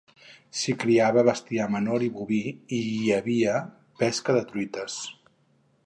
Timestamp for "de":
4.39-4.43